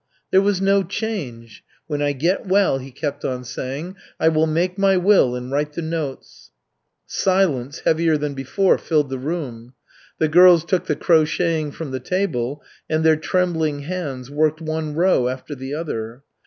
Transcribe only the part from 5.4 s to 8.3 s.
write the notes.'" Silence, heavier